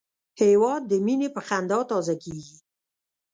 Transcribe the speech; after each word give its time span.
هېواد 0.41 0.81
د 0.87 0.93
مینې 1.05 1.29
په 1.35 1.41
خندا 1.47 1.79
تازه 1.89 2.15
کېږي. 2.23 2.57